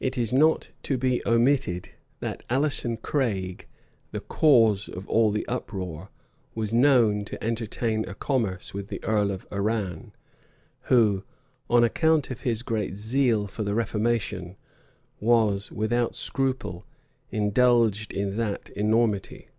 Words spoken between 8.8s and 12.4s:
the earl of Arran, who, on account of